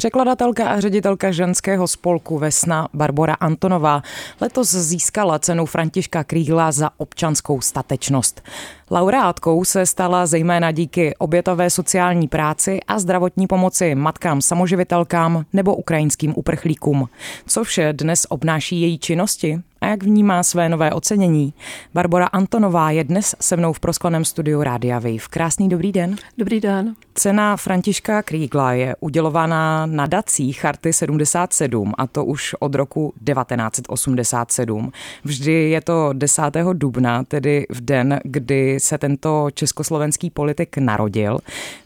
[0.00, 4.02] Překladatelka a ředitelka ženského spolku Vesna Barbora Antonová
[4.40, 8.42] letos získala cenu Františka Krígla za občanskou statečnost.
[8.90, 16.32] Laureátkou se stala zejména díky obětové sociální práci a zdravotní pomoci matkám samoživitelkám nebo ukrajinským
[16.36, 17.08] uprchlíkům.
[17.46, 19.60] Co vše dnes obnáší její činnosti?
[19.80, 21.54] A jak vnímá své nové ocenění.
[21.94, 25.28] Barbara Antonová je dnes se mnou v proskleném studiu Rádia Wave.
[25.30, 26.16] Krásný dobrý den.
[26.38, 26.94] Dobrý den.
[27.14, 34.92] Cena Františka Krígla je udělovaná nadací Charty 77 a to už od roku 1987.
[35.24, 36.42] Vždy je to 10.
[36.72, 41.38] dubna, tedy v den, kdy se tento československý politik narodil.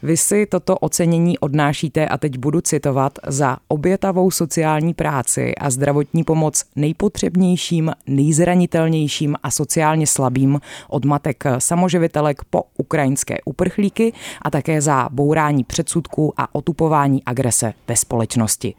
[0.03, 6.25] Vy si toto ocenění odnášíte a teď budu citovat za obětavou sociální práci a zdravotní
[6.25, 14.13] pomoc nejpotřebnějším nejchudším, nejzranitelnějším a sociálně slabým od matek samoživitelek po ukrajinské uprchlíky
[14.43, 18.75] a také za bourání předsudků a otupování agrese ve společnosti.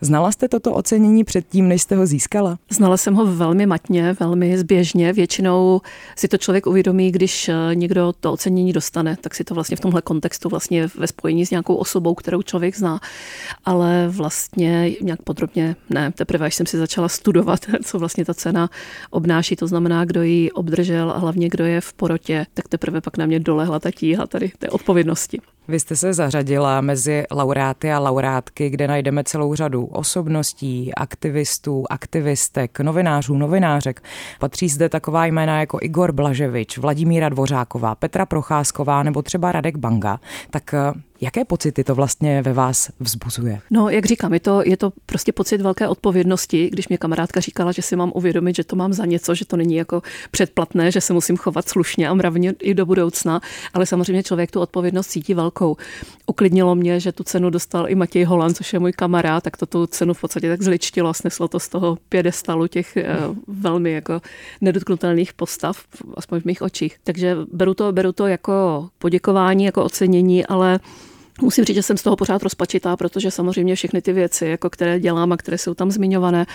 [0.00, 2.58] Znala jste toto ocenění předtím, než jste ho získala?
[2.70, 5.12] Znala jsem ho velmi matně, velmi zběžně.
[5.12, 5.80] Většinou
[6.16, 9.80] si to člověk uvědomí, když eh, někdo to ocenění dostane, tak si to vlastně v
[9.80, 13.00] tomhle kontextu vlastně ve spojení s nějakou osobou, kterou člověk zná.
[13.64, 16.12] Ale vlastně nějak podrobně ne.
[16.12, 18.70] Teprve, až jsem si začala studovat, co vlastně ta cena
[19.10, 23.16] obnáší, to znamená, kdo ji obdržel a hlavně kdo je v porotě, tak teprve pak
[23.16, 25.40] na mě dolehla ta tíha tady té odpovědnosti.
[25.68, 32.80] Vy jste se zařadila mezi laureáty a laureátky, kde najdeme celou řadu osobností, aktivistů, aktivistek,
[32.80, 34.02] novinářů, novinářek.
[34.38, 40.20] Patří zde taková jména jako Igor Blaževič, Vladimíra Dvořáková, Petra Procházková nebo třeba Radek Banga.
[40.50, 40.74] Tak
[41.22, 43.60] Jaké pocity to vlastně ve vás vzbuzuje?
[43.70, 47.72] No, jak říkám, je to, je to prostě pocit velké odpovědnosti, když mě kamarádka říkala,
[47.72, 51.00] že si mám uvědomit, že to mám za něco, že to není jako předplatné, že
[51.00, 53.40] se musím chovat slušně a mravně i do budoucna,
[53.74, 55.76] ale samozřejmě člověk tu odpovědnost cítí velkou.
[56.26, 59.66] Uklidnilo mě, že tu cenu dostal i Matěj Holand, což je můj kamarád, tak to
[59.66, 62.98] tu cenu v podstatě tak zličtilo a sneslo to z toho pědestalu těch
[63.28, 64.20] uh, velmi jako
[64.60, 65.84] nedotknutelných postav,
[66.16, 66.96] aspoň v mých očích.
[67.04, 70.80] Takže beru to, beru to jako poděkování, jako ocenění, ale
[71.42, 75.00] Musím říct, že jsem z toho pořád rozpačitá, protože samozřejmě všechny ty věci, jako které
[75.00, 76.46] dělám a které jsou tam zmiňované,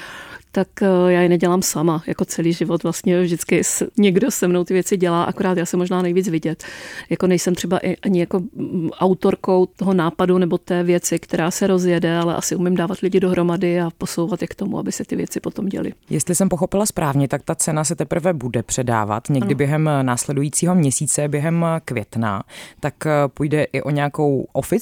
[0.51, 2.03] tak eh, já je nedělám sama.
[2.07, 3.61] Jako celý život vlastně vždycky
[3.97, 6.63] někdo se mnou ty věci dělá, akorát já se možná nejvíc vidět.
[7.09, 12.17] Jako nejsem třeba ani jako mm, autorkou toho nápadu nebo té věci, která se rozjede,
[12.17, 15.39] ale asi umím dávat lidi dohromady a posouvat je k tomu, aby se ty věci
[15.39, 15.93] potom děly.
[16.09, 19.57] Jestli jsem pochopila správně, tak ta cena se teprve bude předávat někdy ano.
[19.57, 22.43] během následujícího měsíce, během května.
[22.79, 24.74] Tak eh, půjde i o nějakou oficiální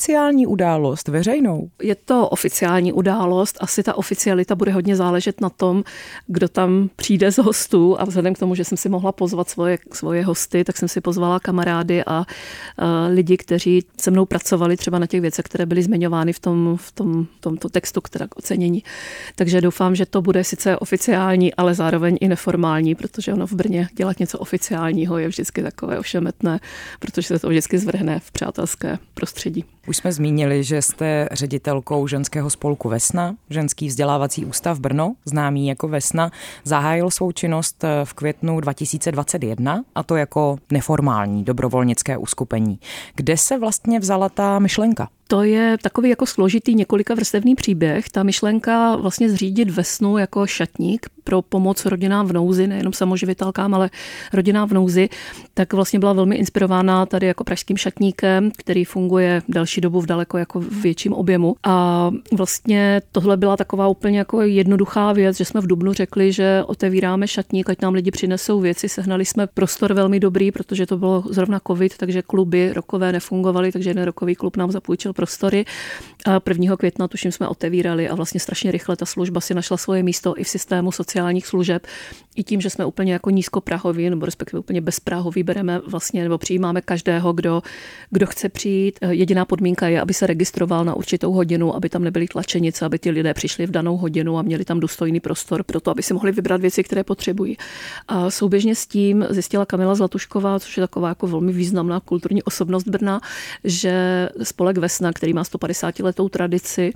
[0.47, 1.69] událost veřejnou?
[1.81, 5.83] Je to oficiální událost, asi ta oficialita bude hodně záležet na tom,
[6.27, 9.77] kdo tam přijde z hostů a vzhledem k tomu, že jsem si mohla pozvat svoje,
[9.93, 14.99] svoje hosty, tak jsem si pozvala kamarády a uh, lidi, kteří se mnou pracovali třeba
[14.99, 18.83] na těch věcech, které byly zmiňovány v tom, v tom tomto textu, které ocenění.
[19.35, 23.87] Takže doufám, že to bude sice oficiální, ale zároveň i neformální, protože ono v Brně
[23.95, 26.59] dělat něco oficiálního je vždycky takové ošemetné,
[26.99, 29.65] protože se to vždycky zvrhne v přátelské prostředí.
[29.87, 35.87] Už jsme zmínili, že jste ředitelkou ženského spolku Vesna, ženský vzdělávací ústav Brno, známý jako
[35.87, 36.31] Vesna,
[36.63, 42.79] zahájil svou činnost eh, v květnu 2021 a to jako neformální dobrovolnické uskupení.
[43.15, 45.09] Kde se vlastně vzala ta myšlenka?
[45.27, 48.09] To je takový jako složitý několika vrstevný příběh.
[48.09, 53.89] Ta myšlenka vlastně zřídit vesnu jako šatník pro pomoc rodinám v nouzi, nejenom samoživitelkám, ale
[54.33, 55.09] rodinám v nouzi,
[55.53, 60.37] tak vlastně byla velmi inspirována tady jako pražským šatníkem, který funguje další dobu v daleko
[60.37, 61.55] jako větším objemu.
[61.63, 66.63] A vlastně tohle byla taková úplně jako jednoduchá věc, že jsme v Dubnu řekli, že
[66.67, 68.89] otevíráme šatník, ať nám lidi přinesou věci.
[68.89, 73.89] Sehnali jsme prostor velmi dobrý, protože to bylo zrovna covid, takže kluby rokové nefungovaly, takže
[73.89, 75.65] jeden rokový klub nám zapůjčil prostory.
[76.25, 76.77] A 1.
[76.77, 80.43] května tuším jsme otevírali a vlastně strašně rychle ta služba si našla svoje místo i
[80.43, 81.87] v systému sociálních služeb.
[82.35, 86.81] I tím, že jsme úplně jako nízkoprahoví, nebo respektive úplně bezprahoví, bereme vlastně nebo přijímáme
[86.81, 87.61] každého, kdo,
[88.09, 88.99] kdo chce přijít.
[89.09, 93.11] Jediná podmínka je, aby se registroval na určitou hodinu, aby tam nebyly tlačenice, aby ti
[93.11, 96.31] lidé přišli v danou hodinu a měli tam důstojný prostor pro to, aby si mohli
[96.31, 97.57] vybrat věci, které potřebují.
[98.07, 102.87] A souběžně s tím zjistila Kamila Zlatušková, což je taková jako velmi významná kulturní osobnost
[102.87, 103.21] Brna,
[103.63, 106.93] že spolek Vesna, který má 150 letou tradici,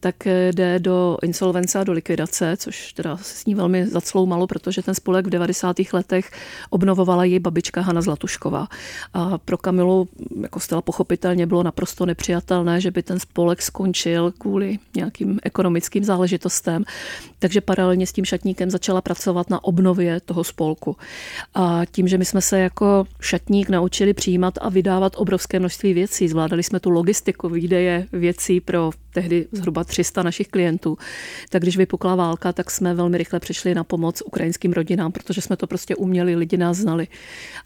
[0.00, 4.73] tak jde do insolvence a do likvidace, což teda se s ní velmi zacloumalo, protože
[4.82, 5.76] ten spolek v 90.
[5.92, 6.30] letech
[6.70, 8.68] obnovovala její babička Hana Zlatušková.
[9.14, 10.08] A pro Kamilu,
[10.42, 16.84] jako stala pochopitelně, bylo naprosto nepřijatelné, že by ten spolek skončil kvůli nějakým ekonomickým záležitostem.
[17.38, 20.96] Takže paralelně s tím šatníkem začala pracovat na obnově toho spolku.
[21.54, 26.28] A tím, že my jsme se jako šatník naučili přijímat a vydávat obrovské množství věcí,
[26.28, 30.98] zvládali jsme tu logistiku, výdeje věcí pro tehdy zhruba 300 našich klientů,
[31.50, 35.56] tak když vypukla válka, tak jsme velmi rychle přišli na pomoc ukrajinským rodinám, protože jsme
[35.56, 37.08] to prostě uměli, lidi nás znali.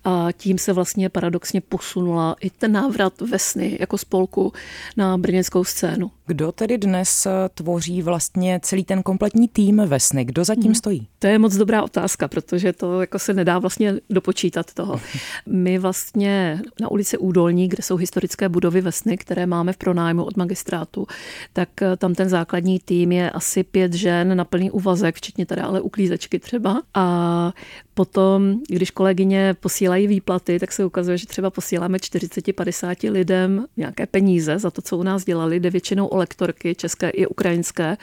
[0.04, 4.52] A tím se vlastně paradoxně posunula i ten návrat Vesny jako spolku
[4.96, 6.10] na brněnskou scénu.
[6.26, 10.24] Kdo tedy dnes tvoří vlastně celý ten kompletní tým Vesny?
[10.24, 10.74] Kdo zatím hmm.
[10.74, 11.08] stojí?
[11.18, 15.00] To je moc dobrá otázka, protože to jako se nedá vlastně dopočítat toho.
[15.46, 20.36] My vlastně na ulici Údolní, kde jsou historické budovy Vesny, které máme v pronájmu od
[20.36, 21.06] magistrátu,
[21.52, 21.68] tak
[21.98, 26.38] tam ten základní tým je asi pět žen na plný úvazek, včetně teda ale uklízečky
[26.38, 26.82] třeba.
[26.94, 27.52] A
[27.98, 34.58] potom, když kolegyně posílají výplaty, tak se ukazuje, že třeba posíláme 40-50 lidem nějaké peníze
[34.58, 37.96] za to, co u nás dělali, jde většinou o lektorky, české i ukrajinské,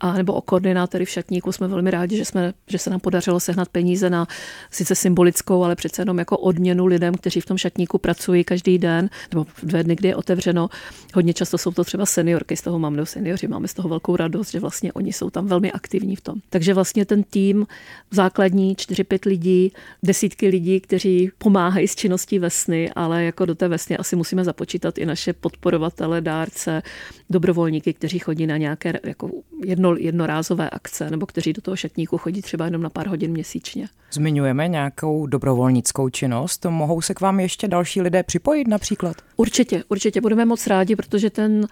[0.00, 1.52] a nebo o koordinátory v šatníku.
[1.52, 4.28] Jsme velmi rádi, že, jsme, že se nám podařilo sehnat peníze na
[4.70, 9.10] sice symbolickou, ale přece jenom jako odměnu lidem, kteří v tom šatníku pracují každý den,
[9.30, 10.68] nebo dvě dny, kdy je otevřeno.
[11.14, 14.16] Hodně často jsou to třeba seniorky, z toho mám do seniori, máme z toho velkou
[14.16, 16.34] radost, že vlastně oni jsou tam velmi aktivní v tom.
[16.50, 17.66] Takže vlastně ten tým
[18.10, 19.72] základní 4-5 lidí,
[20.02, 24.98] desítky lidí, kteří pomáhají s činností vesny, ale jako do té vesny asi musíme započítat
[24.98, 26.82] i naše podporovatele, dárce,
[27.30, 29.30] dobrovolníky, kteří chodí na nějaké jako
[29.64, 33.88] jedno, jednorázové akce nebo kteří do toho šatníku chodí třeba jenom na pár hodin měsíčně.
[34.12, 36.66] Zmiňujeme nějakou dobrovolnickou činnost.
[36.68, 39.16] Mohou se k vám ještě další lidé připojit například?
[39.36, 41.66] Určitě, určitě budeme moc rádi, protože ten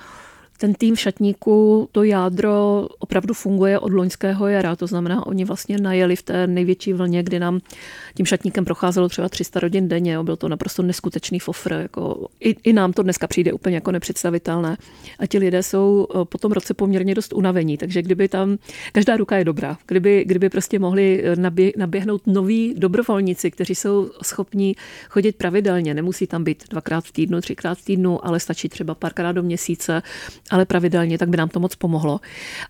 [0.60, 5.78] ten tým v šatníku, to jádro opravdu funguje od loňského jara, to znamená, oni vlastně
[5.78, 7.60] najeli v té největší vlně, kdy nám
[8.14, 12.72] tím šatníkem procházelo třeba 300 rodin denně, byl to naprosto neskutečný fofr, jako i, i,
[12.72, 14.76] nám to dneska přijde úplně jako nepředstavitelné.
[15.18, 18.58] A ti lidé jsou eh, po tom roce poměrně dost unavení, takže kdyby tam,
[18.92, 24.10] každá ruka je dobrá, kdyby, kdyby prostě mohli eh, nabě, naběhnout noví dobrovolníci, kteří jsou
[24.22, 24.76] schopní
[25.08, 29.32] chodit pravidelně, nemusí tam být dvakrát v týdnu, třikrát v týdnu, ale stačí třeba párkrát
[29.32, 30.02] do měsíce
[30.50, 32.20] ale pravidelně, tak by nám to moc pomohlo.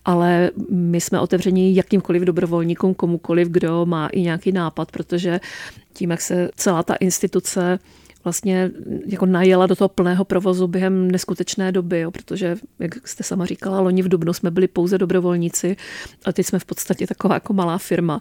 [0.04, 5.40] Ale my jsme otevření jakýmkoliv dobrovolníkům, komukoliv, kdo má i nějaký nápad, protože
[5.92, 7.78] tím, jak se celá ta instituce
[8.24, 8.70] vlastně
[9.06, 13.80] jako najela do toho plného provozu během neskutečné doby, jo, protože, jak jste sama říkala,
[13.80, 15.76] loni v Dubnu jsme byli pouze dobrovolníci
[16.24, 18.20] a teď jsme v podstatě taková jako malá firma.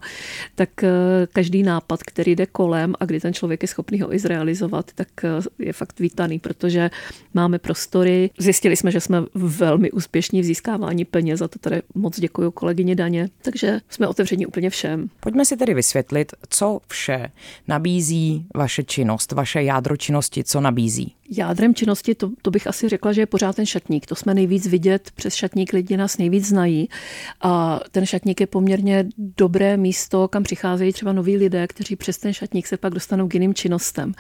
[0.55, 0.89] Tak eh,
[1.33, 5.07] každý nápad, který jde kolem a kdy ten člověk je schopný ho i zrealizovat, tak
[5.23, 5.29] eh,
[5.59, 6.89] je fakt vítaný, protože
[7.33, 8.29] máme prostory.
[8.37, 12.95] Zjistili jsme, že jsme velmi úspěšní v získávání peněz, za to tady moc děkuji kolegyně
[12.95, 15.09] Daně, takže jsme otevření úplně všem.
[15.19, 17.31] Pojďme si tedy vysvětlit, co vše
[17.67, 21.15] nabízí vaše činnost, vaše jádro jádro činnosti, co nabízí?
[21.37, 24.05] Jádrem činnosti, to, to bych asi řekla, že je pořád ten šatník.
[24.05, 26.89] To jsme nejvíc vidět, přes šatník lidi nás nejvíc znají.
[27.41, 32.33] A ten šatník je poměrně dobré místo, kam přicházejí třeba noví lidé, kteří přes ten
[32.33, 34.13] šatník se pak dostanou k jiným činnostem.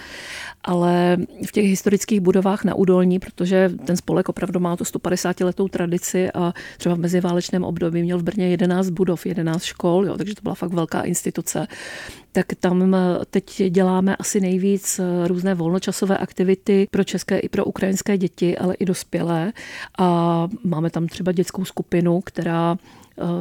[0.63, 1.17] Ale
[1.47, 6.31] v těch historických budovách na Udolní, protože ten spolek opravdu má tu 150 letou tradici
[6.31, 10.41] a třeba v meziválečném období měl v Brně 11 budov, 11 škol, jo, takže to
[10.41, 11.67] byla fakt velká instituce
[12.31, 12.95] tak tam
[13.29, 18.85] teď děláme asi nejvíc různé volnočasové aktivity pro české i pro ukrajinské děti, ale i
[18.85, 19.53] dospělé.
[19.99, 22.77] A máme tam třeba dětskou skupinu, která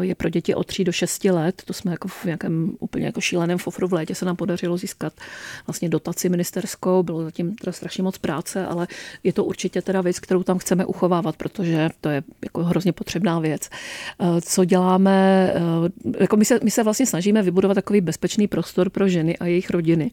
[0.00, 1.62] je pro děti od 3 do 6 let.
[1.64, 5.12] To jsme jako v nějakém úplně jako šíleném fofru v létě se nám podařilo získat
[5.66, 7.02] vlastně dotaci ministerskou.
[7.02, 8.86] Bylo zatím teda strašně moc práce, ale
[9.24, 13.40] je to určitě teda věc, kterou tam chceme uchovávat, protože to je jako hrozně potřebná
[13.40, 13.68] věc.
[14.20, 15.50] Eh, co děláme?
[15.54, 19.46] Eh, jako my, se, my se vlastně snažíme vybudovat takový bezpečný prostor pro ženy a
[19.46, 20.10] jejich rodiny.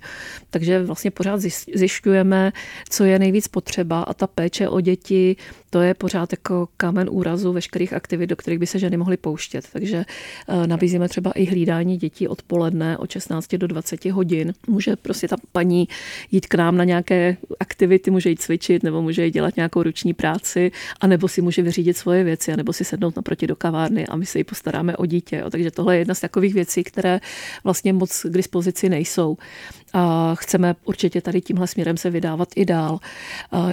[0.50, 1.41] Takže vlastně pořád
[1.75, 2.51] zjišťujeme,
[2.89, 5.36] co je nejvíc potřeba a ta péče o děti,
[5.69, 9.54] to je pořád jako kámen úrazu veškerých aktivit, do kterých by se ženy mohly pouštět.
[9.74, 10.05] Takže
[10.47, 14.53] eh, nabízíme třeba i hlídání dětí odpoledne od 16 do 20 hodin.
[14.67, 15.88] Může prostě ta paní
[16.31, 20.13] jít k nám na nějaké aktivity, může jít cvičit, nebo může jít dělat nějakou ruční
[20.13, 20.71] práci,
[21.01, 24.38] anebo si může vyřídit svoje věci, nebo si sednout naproti do kavárny a my se
[24.38, 25.43] jí postaráme o dítě.
[25.51, 27.19] Takže tohle je jedna z takových věcí, které
[27.63, 29.38] vlastně moc k dispozici nejsou
[29.93, 33.00] a chceme určitě tady tímhle směrem se vydávat i dál.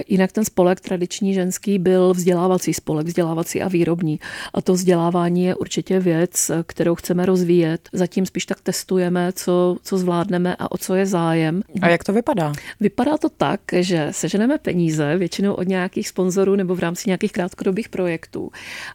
[0.08, 4.20] Jinak ten spolek tradiční ženský byl vzdělávací spolek, vzdělávací a výrobní.
[4.54, 7.88] A to vzdělávání je určitě věc, kterou chceme rozvíjet.
[7.92, 11.62] Zatím spíš tak testujeme, co, co zvládneme a o co je zájem.
[11.82, 12.52] A jak to vypadá?
[12.80, 17.88] Vypadá to tak, že seženeme peníze, většinou od nějakých sponzorů nebo v rámci nějakých krátkodobých
[17.88, 18.50] projektů.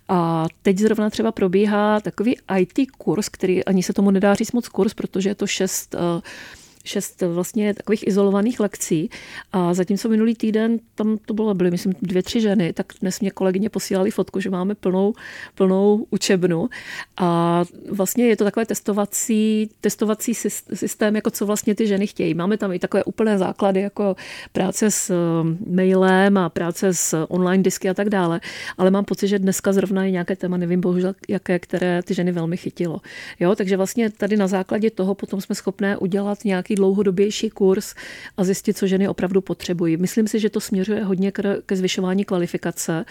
[0.09, 4.67] A teď zrovna třeba probíhá takový IT kurz, který ani se tomu nedá říct moc
[4.67, 5.95] kurz, protože je to šest
[6.87, 9.09] šest vlastně takových izolovaných lekcí
[9.51, 13.31] a zatímco minulý týden tam to bylo, byly myslím dvě, tři ženy, tak dnes mě
[13.31, 15.13] kolegyně posílali fotku, že máme plnou,
[15.55, 16.69] plnou učebnu
[17.17, 20.33] a vlastně je to takové testovací, testovací
[20.73, 22.33] systém, jako co vlastně ty ženy chtějí.
[22.33, 24.15] Máme tam i takové úplné základy, jako
[24.51, 28.41] práce s um, mailem a práce s online disky a tak dále,
[28.77, 32.31] ale mám pocit, že dneska zrovna je nějaké téma, nevím bohužel, jaké, které ty ženy
[32.31, 33.01] velmi chytilo.
[33.39, 37.95] Jo, takže vlastně tady na základě toho potom jsme schopné udělat nějaký dlouhodobější kurz
[38.37, 39.97] a zjistit, co ženy opravdu potřebují.
[39.97, 41.31] Myslím si, že to směřuje hodně
[41.65, 43.05] ke zvyšování kvalifikace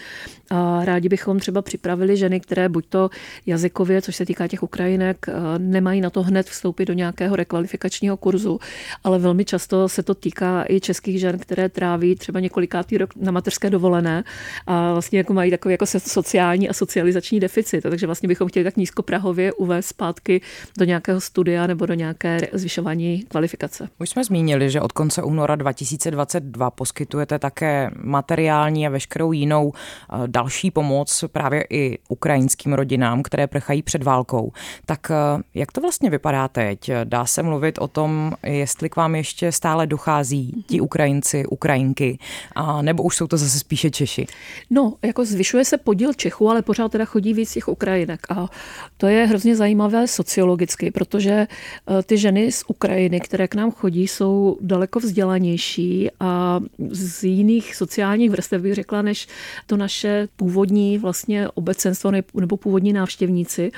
[0.51, 3.11] a rádi bychom třeba připravili ženy, které buď to
[3.47, 8.17] jazykově, což se týká těch Ukrajinek, eh, nemají na to hned vstoupit do nějakého rekvalifikačního
[8.17, 8.61] kurzu,
[9.05, 13.33] ale velmi často se to týká i českých žen, které tráví třeba několikátý rok na
[13.33, 14.25] mateřské dovolené
[14.67, 17.83] a vlastně jako mají takový jako sociální a socializační deficit.
[17.83, 20.41] Takže vlastně bychom chtěli tak nízkoprahově uvést zpátky
[20.79, 23.56] do nějakého studia nebo do nějaké zvyšování kvalifikace.
[24.01, 30.17] Už jsme zmínili, že od konce února 2022 poskytujete také materiální a veškerou jinou eh,
[30.27, 34.53] další pomoc právě i ukrajinským rodinám, které prchají před válkou.
[34.87, 36.91] Tak eh, jak to vlastně vypadá teď?
[37.05, 42.19] Dá se mluvit o tom, jestli k vám ještě stále dochází ti Ukrajinci, Ukrajinky,
[42.55, 44.27] a nebo už jsou to zase spíše Češi?
[44.71, 48.27] No, jako zvyšuje se podíl Čechů, ale pořád teda chodí víc těch Ukrajinek.
[48.31, 48.49] A
[48.97, 54.09] to je hrozně zajímavé sociologicky, protože eh, ty ženy z Ukrajiny, které k nám chodí,
[54.09, 56.61] jsou daleko vzdělanější a
[56.91, 59.29] z jiných sociálních vrstev bych řekla, než
[59.67, 63.73] to naše původní vlastně obecenstvo nebo původní návštěvníci,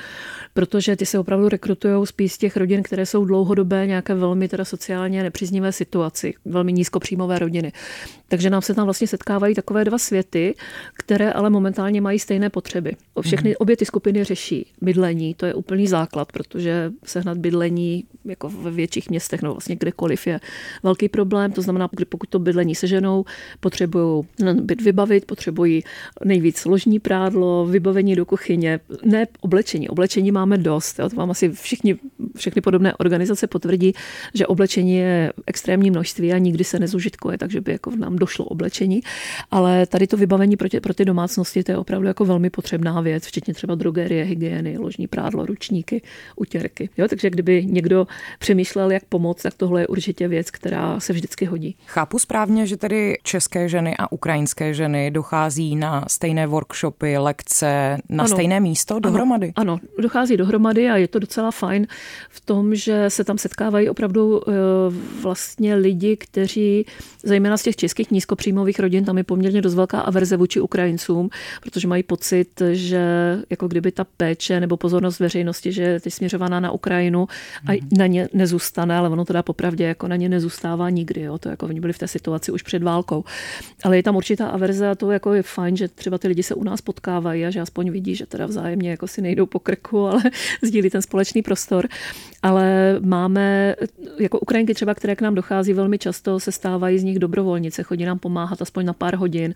[0.53, 4.65] protože ty se opravdu rekrutují spíš z těch rodin, které jsou dlouhodobé nějaké velmi teda
[4.65, 7.71] sociálně nepříznivé situaci, velmi nízkopříjmové rodiny.
[8.27, 10.55] Takže nám se tam vlastně setkávají takové dva světy,
[10.93, 12.95] které ale momentálně mají stejné potřeby.
[13.21, 13.55] Všechny, mhm.
[13.59, 19.09] obě ty skupiny řeší bydlení, to je úplný základ, protože sehnat bydlení jako ve větších
[19.09, 20.39] městech, no vlastně kdekoliv je
[20.83, 21.51] velký problém.
[21.51, 23.25] To znamená, pokud to bydlení seženou,
[23.59, 24.23] potřebují
[24.61, 25.83] byt vybavit, potřebují
[26.25, 29.89] nejvíc ložní prádlo, vybavení do kuchyně, ne oblečení.
[29.89, 30.99] Oblečení máme dost.
[30.99, 31.09] Jo.
[31.09, 31.99] To vám asi všichni,
[32.37, 33.93] všechny podobné organizace potvrdí,
[34.33, 39.01] že oblečení je extrémní množství a nikdy se nezužitkuje, takže by jako nám došlo oblečení.
[39.51, 43.01] Ale tady to vybavení pro, tě, pro ty domácnosti, to je opravdu jako velmi potřebná
[43.01, 46.01] věc, včetně třeba drogerie, hygieny, ložní prádlo, ručníky,
[46.35, 46.89] utěrky.
[46.97, 48.07] Jo, takže kdyby někdo
[48.39, 51.75] přemýšlel, jak pomoct, tak tohle je určitě věc, která se vždycky hodí.
[51.85, 58.23] Chápu správně, že tedy české ženy a ukrajinské ženy dochází na stejné workshopy, lekce, na
[58.23, 58.33] ano.
[58.35, 59.53] stejné místo dohromady?
[59.55, 61.87] Ano, ano, dochází dohromady a je to docela fajn
[62.29, 64.51] v tom, že se tam setkávají opravdu eh,
[65.21, 66.85] vlastně lidi, kteří,
[67.23, 71.29] zejména z těch českých nízkopříjmových rodin, tam je poměrně dost velká averze vůči Ukrajincům,
[71.61, 73.01] protože mají pocit, že
[73.49, 77.27] jako kdyby ta péče nebo pozornost veřejnosti, že je směřovaná na Ukrajinu
[77.67, 77.97] a mm-hmm.
[77.97, 81.21] na ně nezůstane, ale ono teda popravdě jako na ně nezůstává nikdy.
[81.21, 81.37] Jo?
[81.37, 83.23] To jako oni byli v té situaci už před válkou.
[83.83, 86.55] Ale je tam určitá averze a to jako je fajn, že třeba ty lidi se
[86.55, 90.07] u nás potkávají a že aspoň vidí, že teda vzájemně jako si nejdou po krku,
[90.11, 90.21] ale
[90.61, 91.87] sdílí ten společný prostor.
[92.41, 93.75] Ale máme
[94.19, 98.05] jako Ukrajinky třeba, které k nám dochází velmi často, se stávají z nich dobrovolnice, chodí
[98.05, 99.53] nám pomáhat aspoň na pár hodin.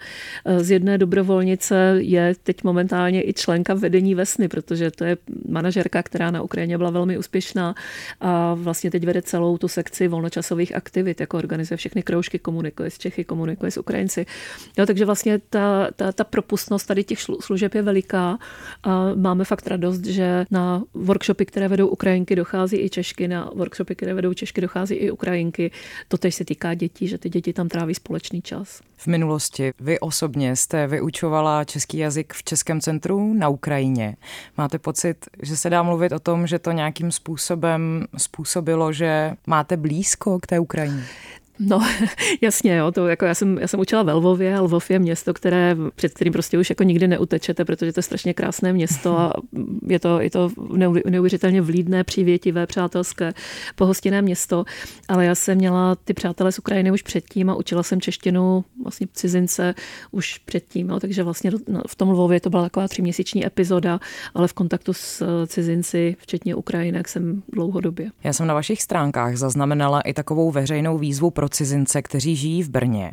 [0.58, 5.18] Z jedné dobrovolnice je teď momentálně i členka vedení Vesny, protože to je
[5.50, 7.76] manažerka, která na Ukrajině byla velmi úspěšná
[8.22, 12.98] a vlastně teď vede celou tu sekci volnočasových aktivit, jako organizuje všechny kroužky, komunikuje s
[12.98, 14.26] Čechy, komunikuje s Ukrajinci.
[14.78, 18.40] Jo, takže vlastně ta, ta, ta propustnost tady těch služeb je veliká
[18.84, 23.96] a máme fakt radost, že na workshopy, které vedou Ukrajinky, dochází i Češky, na workshopy,
[23.96, 25.72] které vedou Češky, dochází i Ukrajinky.
[26.08, 28.82] To teď se týká dětí, že ty děti tam tráví společný čas.
[29.04, 34.16] V minulosti vy osobně jste vyučovala český jazyk v Českém centru na Ukrajině.
[34.58, 39.78] Máte pocit, že se dá mluvit o tom, že to nějakým způsobem způsobilo, že máte
[39.78, 41.04] blízko k té Ukrajině?
[41.60, 41.82] No,
[42.42, 45.34] jasně, jo, to jako já jsem, já jsem učila ve Lvově a Lvov je město,
[45.34, 49.34] které, před kterým prostě už jako nikdy neutečete, protože to je strašně krásné město a
[49.88, 50.50] je to, je to
[51.10, 53.34] neuvěřitelně vlídné, přívětivé, přátelské,
[53.76, 54.66] pohostinné město,
[55.08, 59.08] ale já jsem měla ty přátelé z Ukrajiny už předtím a učila jsem češtinu vlastně
[59.14, 59.76] cizince
[60.12, 61.52] už předtím, jo, takže vlastně
[61.88, 64.00] v tom Lvově to byla taková tříměsíční epizoda,
[64.34, 68.12] ale v kontaktu s cizinci, včetně Ukrajinek, jsem dlouhodobě.
[68.24, 72.70] Já jsem na vašich stránkách zaznamenala i takovou veřejnou výzvu pro cizince, kteří žijí v
[72.70, 73.12] Brně.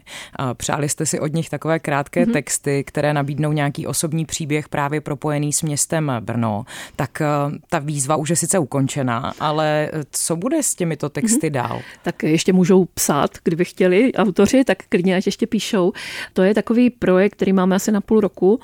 [0.54, 2.32] Přáli jste si od nich takové krátké mm-hmm.
[2.32, 6.64] texty, které nabídnou nějaký osobní příběh právě propojený s městem Brno.
[6.96, 7.26] Tak eh,
[7.68, 11.52] ta výzva už je sice ukončená, ale eh, co bude s těmito texty mm-hmm.
[11.52, 11.80] dál?
[12.02, 15.92] Tak ještě můžou psát, kdyby chtěli autoři, tak klidně ať ještě píšou.
[16.32, 18.60] To je takový projekt, který máme asi na půl roku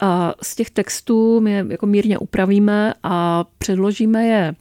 [0.00, 4.54] A z těch textů my je jako mírně upravíme a předložíme je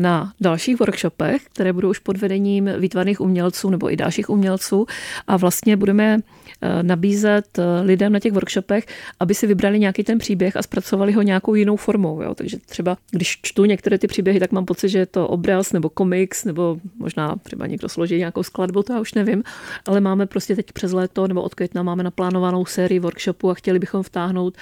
[0.00, 4.86] na dalších workshopech, které budou už pod vedením výtvarných umělců nebo i dalších umělců
[5.26, 6.18] a vlastně budeme
[6.62, 8.86] eh, nabízet eh, lidem na těch workshopech,
[9.20, 12.22] aby si vybrali nějaký ten příběh a zpracovali ho nějakou jinou formou.
[12.22, 12.34] Jo?
[12.34, 15.88] Takže třeba, když čtu některé ty příběhy, tak mám pocit, že je to obraz nebo
[15.88, 19.42] komiks, nebo možná třeba někdo složí nějakou skladbu, to já už nevím,
[19.86, 23.78] ale máme prostě teď přes léto nebo od května máme naplánovanou sérii workshopu a chtěli
[23.78, 24.54] bychom vtáhnout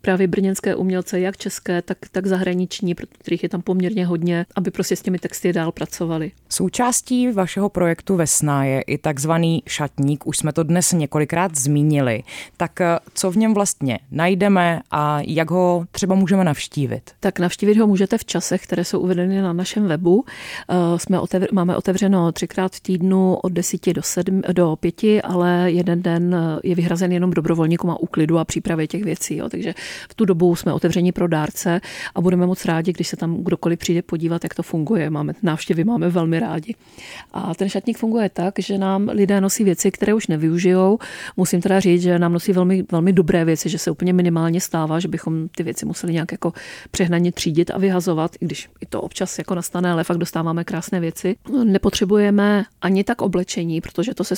[0.00, 4.96] právě brněnské umělce, jak české, tak, tak zahraniční, kterých je tam poměrně hodně, aby prostě
[4.96, 6.32] s těmi texty dál pracovali.
[6.48, 12.22] Součástí vašeho projektu Vesna je i takzvaný šatník, už jsme to dnes několikrát zmínili.
[12.56, 17.10] Tak eh, co v něm vlastně najdeme a jak ho třeba můžeme navštívit?
[17.20, 20.24] Tak navštívit ho můžete v časech, které jsou uvedeny na našem webu.
[20.68, 25.72] Eh, jsme otevř- máme otevřeno třikrát v týdnu od 10 do, 7, do 5, ale
[25.72, 29.36] jeden den eh, je vyhrazen jenom dobrovolníkům a úklidu a přípravě těch věcí.
[29.36, 29.48] Jo.
[29.48, 29.74] Takže
[30.10, 31.80] v tu dobu jsme otevření pro dárce
[32.14, 35.10] a budeme moc rádi, když se tam kdokoliv přijde podívat, jak to funguje.
[35.10, 36.74] Máme návštěvy, máme velmi rádi.
[37.32, 40.98] A ten šatník funguje tak, že nám lidé nosí věci, které už nevyužijou.
[41.36, 45.00] Musím teda říct, že nám nosí velmi, velmi dobré věci, že se úplně minimálně stává,
[45.00, 46.52] že bychom ty věci museli nějak jako
[46.90, 51.00] přehnaně třídit a vyhazovat, i když i to občas jako nastane, ale fakt dostáváme krásné
[51.00, 51.36] věci.
[51.64, 54.36] Nepotřebujeme ani tak oblečení, protože to se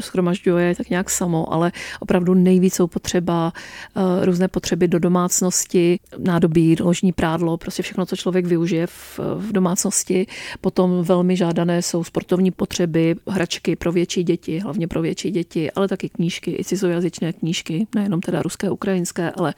[0.00, 3.52] schromažďuje tak nějak samo, ale opravdu nejvíc jsou potřeba
[3.96, 9.18] uh, různé potřeby potřeby do domácnosti, nádobí, ložní prádlo, prostě všechno, co člověk využije v,
[9.18, 10.26] v domácnosti.
[10.60, 15.88] Potom velmi žádané jsou sportovní potřeby, hračky pro větší děti, hlavně pro větší děti, ale
[15.88, 19.54] taky knížky, i cizojazyčné knížky, nejenom teda ruské, ukrajinské, ale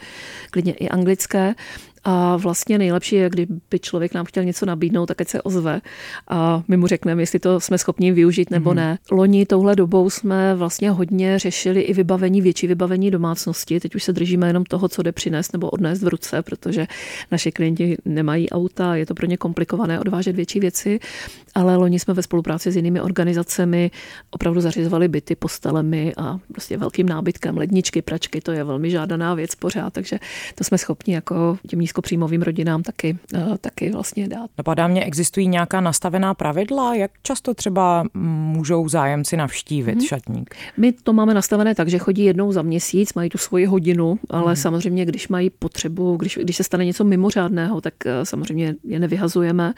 [0.51, 1.55] klidně i anglické.
[2.05, 5.81] A vlastně nejlepší je, kdyby člověk nám chtěl něco nabídnout, tak ať se ozve
[6.29, 8.75] a my mu řekneme, jestli to jsme schopni využít nebo mm-hmm.
[8.75, 8.99] ne.
[9.11, 13.81] Loni touhle dobou jsme vlastně hodně řešili i vybavení, větší vybavení domácnosti.
[13.81, 16.87] Teď už se držíme jenom toho, co jde přinést nebo odnést v ruce, protože
[17.31, 21.01] naši klienti nemají auta, je to pro ně komplikované odvážet větší věci,
[21.55, 23.91] ale loni jsme ve spolupráci s jinými organizacemi
[24.31, 29.55] opravdu zařizovali byty postelemi a prostě velkým nábytkem, ledničky, pračky, to je velmi žádaná věc
[29.55, 30.19] pořád, takže
[30.55, 34.51] to jsme schopni jako těm nízkopříjmovým rodinám taky, eh, taky vlastně dát.
[34.59, 40.07] Napadá mě, existují nějaká nastavená pravidla, jak často třeba můžou zájemci navštívit hmm.
[40.07, 40.55] šatník?
[40.77, 44.47] My to máme nastavené tak, že chodí jednou za měsíc, mají tu svoji hodinu, ale
[44.47, 44.57] hmm.
[44.57, 49.75] samozřejmě, když mají potřebu, když, když se stane něco mimořádného, tak eh, samozřejmě je nevyhazujeme.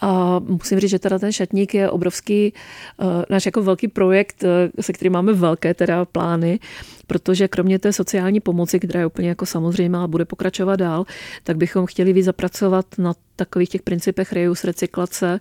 [0.00, 2.52] A musím říct, že teda ten šatník je obrovský,
[2.96, 4.44] uh, náš jako velký projekt,
[4.80, 6.58] se kterým máme velké teda plány,
[7.06, 11.04] protože kromě té sociální pomoci, která je úplně jako samozřejmá a bude pokračovat dál,
[11.42, 15.40] tak bychom chtěli víc zapracovat na takových těch principech reuse, recyklace,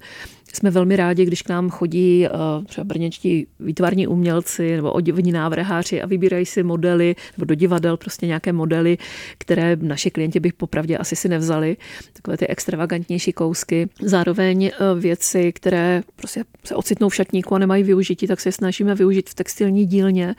[0.53, 2.29] jsme velmi rádi, když k nám chodí eh,
[2.65, 8.27] třeba brněčtí výtvarní umělci nebo odivní návrháři a vybírají si modely nebo do divadel prostě
[8.27, 8.97] nějaké modely,
[9.37, 11.77] které naši klienti bych popravdě asi si nevzali.
[12.13, 13.89] Takové ty extravagantnější kousky.
[14.01, 18.95] Zároveň eh, věci, které prostě se ocitnou v šatníku a nemají využití, tak se snažíme
[18.95, 20.35] využít v textilní dílně,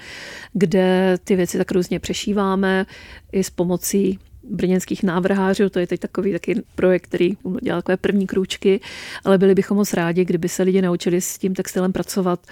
[0.52, 2.86] kde ty věci tak různě přešíváme
[3.32, 4.18] i s pomocí
[4.50, 8.80] brněnských návrhářů, to je teď takový taky projekt, který dělá takové první krůčky,
[9.24, 12.46] ale byli bychom moc rádi, kdyby se lidi naučili s tím textilem pracovat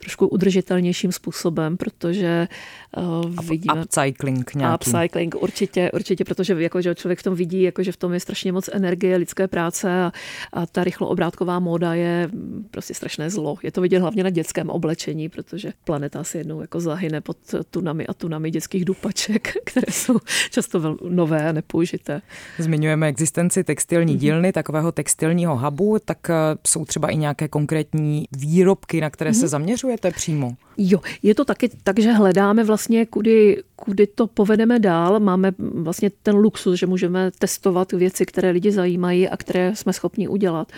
[0.00, 2.48] trošku udržitelnějším způsobem, protože
[2.96, 3.82] uh, vidíme...
[3.82, 4.74] Upcycling nějaký.
[4.74, 8.20] Upcycling, určitě, určitě, protože jako, že člověk v tom vidí, jako, že v tom je
[8.20, 10.12] strašně moc energie, lidské práce a,
[10.52, 12.30] a ta rychloobrátková móda je
[12.70, 13.56] prostě strašné zlo.
[13.62, 17.36] Je to vidět hlavně na dětském oblečení, protože planeta si jednou jako zahyne pod
[17.70, 20.18] tunami a tunami dětských dupaček, které jsou
[20.50, 22.22] často vel, nové a nepoužité.
[22.58, 24.18] Zmiňujeme existenci textilní mm-hmm.
[24.18, 26.34] dílny, takového textilního hubu, tak eh,
[26.66, 29.34] jsou třeba i nějaké konkrétní výrobky, na které mm-hmm.
[29.34, 29.48] se mhm.
[29.90, 30.56] Zaměřujete přímo?
[30.82, 35.20] Jo, je to taky tak, že hledáme vlastně, kudy, kudy to povedeme dál.
[35.20, 40.28] Máme vlastně ten luxus, že můžeme testovat věci, které lidi zajímají a které jsme schopni
[40.28, 40.72] udělat.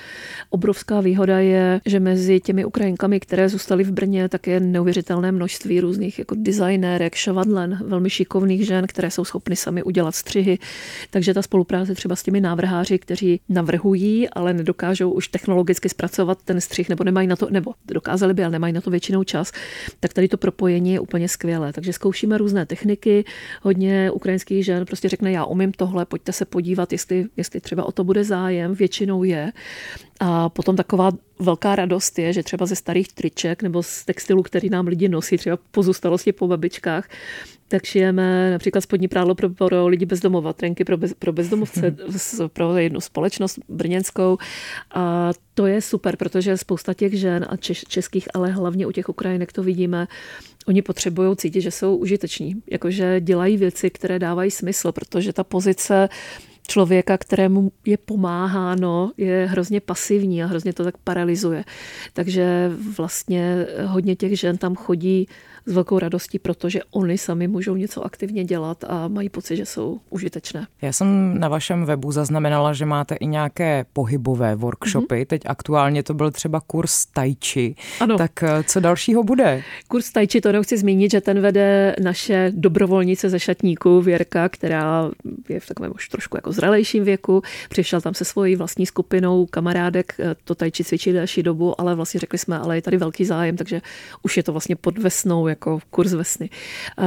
[0.51, 5.81] Obrovská výhoda je, že mezi těmi Ukrajinkami, které zůstaly v Brně, tak je neuvěřitelné množství
[5.81, 10.59] různých jako designérek, šovadlen, velmi šikovných žen, které jsou schopny sami udělat střihy.
[11.11, 16.61] Takže ta spolupráce třeba s těmi návrháři, kteří navrhují, ale nedokážou už technologicky zpracovat ten
[16.61, 19.52] střih, nebo nemají na to, nebo dokázali by, ale nemají na to většinou čas,
[20.00, 21.72] tak tady to propojení je úplně skvělé.
[21.72, 23.24] Takže zkoušíme různé techniky.
[23.62, 27.92] Hodně ukrajinských žen prostě řekne, já umím tohle, pojďte se podívat, jestli, jestli třeba o
[27.92, 28.74] to bude zájem.
[28.74, 29.52] Většinou je
[30.24, 34.70] A potom taková velká radost je, že třeba ze starých triček nebo z textilu, který
[34.70, 37.08] nám lidi nosí, třeba pozůstalosti po babičkách,
[37.68, 41.96] tak šijeme například spodní prádlo pro, pro lidi bezdomova, trenky pro, bez, pro bezdomovce,
[42.52, 44.38] pro jednu společnost brněnskou.
[44.94, 49.08] A to je super, protože spousta těch žen a češ, českých, ale hlavně u těch
[49.08, 50.06] Ukrajinek to vidíme,
[50.66, 56.08] oni potřebují cítit, že jsou užiteční, jakože dělají věci, které dávají smysl, protože ta pozice
[56.68, 61.64] člověka, kterému je pomáháno, je hrozně pasivní a hrozně to tak paralizuje.
[62.12, 65.29] Takže vlastně hodně těch žen tam chodí
[65.66, 70.01] s velkou radostí, protože oni sami můžou něco aktivně dělat a mají pocit, že jsou
[70.11, 70.66] užitečné.
[70.83, 75.14] Já jsem na vašem webu zaznamenala, že máte i nějaké pohybové workshopy.
[75.14, 75.27] Mm-hmm.
[75.27, 77.75] Teď aktuálně to byl třeba kurz Tai Chi.
[78.01, 78.18] Ano.
[78.18, 79.62] Tak eh, co dalšího bude?
[79.88, 84.48] Kurz Tai Chi, to jenom chci zmínit, že ten vede naše dobrovolnice ze Šatníku, Věrka,
[84.48, 85.11] která
[85.48, 87.42] je v takovém už trošku jako zralejším věku.
[87.68, 91.94] Přišel tam se svojí vlastní skupinou kamarádek, eh, to Tai Chi cvičí další dobu, ale
[91.94, 93.81] vlastně řekli jsme, ale je tady velký zájem, takže
[94.22, 96.50] už je to vlastně pod vesnou jako kurz vesny.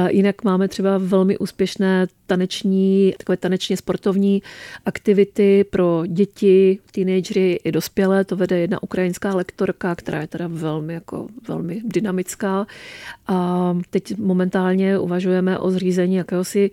[0.08, 4.42] Jinak máme třeba velmi úspěšné taneční, takové tanečně sportovní
[4.86, 8.24] aktivity pro děti, teenagery i dospělé.
[8.24, 12.66] To vede jedna ukrajinská lektorka, která je teda velmi, jako, velmi dynamická.
[13.26, 16.70] A teď momentálně uvažujeme o zřízení jakéhosi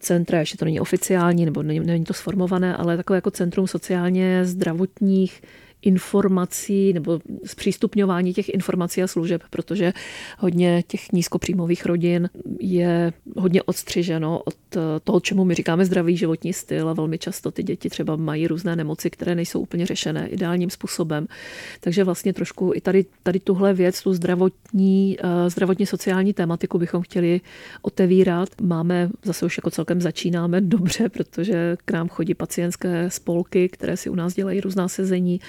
[0.00, 4.44] centra, ještě to není oficiální, nebo není, není to sformované, ale takové jako centrum sociálně
[4.44, 5.42] zdravotních
[5.82, 9.92] informací nebo zpřístupňování těch informací a služeb, protože
[10.38, 14.54] hodně těch nízkopříjmových rodin je hodně odstřiženo od
[15.04, 18.76] toho, čemu my říkáme zdravý životní styl a velmi často ty děti třeba mají různé
[18.76, 21.26] nemoci, které nejsou úplně řešené ideálním způsobem.
[21.80, 27.02] Takže vlastně trošku i tady, tady tuhle věc, tu zdravotní, eh, zdravotně sociální tématiku bychom
[27.02, 27.40] chtěli
[27.82, 28.48] otevírat.
[28.60, 34.10] Máme, zase už jako celkem začínáme dobře, protože k nám chodí pacientské spolky, které si
[34.10, 35.40] u nás dělají různá sezení,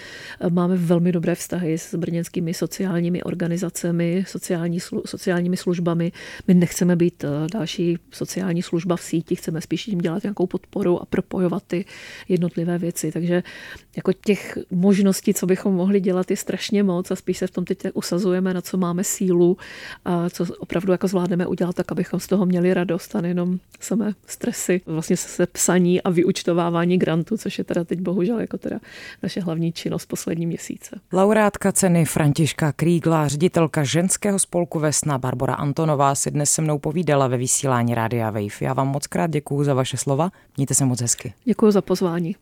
[0.49, 6.11] Máme velmi dobré vztahy s brněnskými sociálními organizacemi, sociální, sociálními službami.
[6.47, 11.01] My nechceme být eh, další sociální služba v síti, chceme spíš jim dělat nějakou podporu
[11.01, 11.85] a propojovat ty
[12.29, 13.11] jednotlivé věci.
[13.11, 13.43] Takže
[13.95, 17.65] jako těch možností, co bychom mohli dělat, je strašně moc a spíš se v tom
[17.65, 19.57] teď usazujeme, na co máme sílu
[20.05, 24.13] a co opravdu jako zvládneme udělat tak, abychom z toho měli radost a nejenom samé
[24.27, 28.79] stresy, vlastně se psaní a vyučtovávání grantů, což je teda teď bohužel jako teda
[29.23, 30.99] naše hlavní činnost poslední měsíce.
[31.13, 37.27] Laureátka ceny Františka Krígla, ředitelka ženského spolku Vesna Barbara Antonová si dnes se mnou povídala
[37.27, 38.61] ve vysílání Rádia Wave.
[38.61, 41.33] Já vám moc krát děkuju za vaše slova, mějte se moc hezky.
[41.45, 42.35] Děkuji za pozvání.